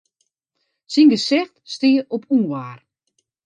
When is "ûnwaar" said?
2.35-2.79